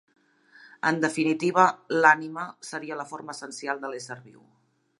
En 0.91 0.95
definitiva, 1.03 1.65
l'ànima 2.05 2.45
seria 2.69 2.97
la 3.01 3.05
forma 3.13 3.37
essencial 3.37 3.85
de 3.85 3.93
l'ésser 3.93 4.19
viu. 4.25 4.41